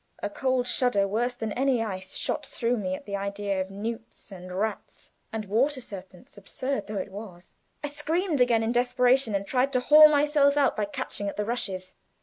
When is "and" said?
4.31-4.51, 5.31-5.45, 9.35-9.45